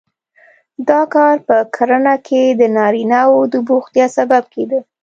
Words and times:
دا 0.89 1.01
کار 1.15 1.35
په 1.47 1.55
کرنه 1.75 2.15
کې 2.27 2.41
د 2.59 2.61
نارینه 2.77 3.21
وو 3.29 3.39
د 3.53 3.55
بوختیا 3.67 4.07
سبب 4.17 4.43
کېده 4.53 4.79